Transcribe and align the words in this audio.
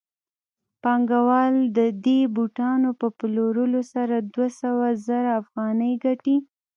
پانګوال 0.83 1.53
د 1.77 1.79
دې 2.05 2.19
بوټانو 2.35 2.89
په 2.99 3.07
پلورلو 3.17 3.81
سره 3.93 4.15
دوه 4.33 4.47
سوه 4.61 4.87
زره 5.07 5.31
افغانۍ 5.41 5.93
ګټي 6.05 6.37